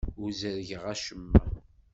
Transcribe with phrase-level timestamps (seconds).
[0.21, 1.41] Ur ẓerrgeɣ acemma.